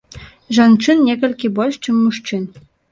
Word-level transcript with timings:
Жанчын 0.59 0.97
некалькі 1.11 1.55
больш 1.61 1.75
чым 1.83 2.05
мужчын. 2.09 2.43